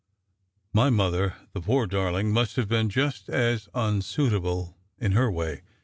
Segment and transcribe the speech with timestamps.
[0.73, 5.61] My mother, the poor darling, must have been just as un suitable in her way.